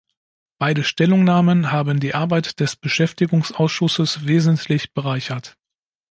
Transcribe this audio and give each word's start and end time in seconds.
Beide 0.57 0.83
Stellungnahmen 0.83 1.71
haben 1.71 1.99
die 1.99 2.15
Arbeit 2.15 2.59
des 2.59 2.75
Beschäftigungsausschusses 2.75 4.25
wesentlich 4.25 4.93
bereichert. 4.93 5.59